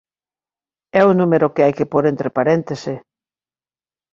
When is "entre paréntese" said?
2.07-2.93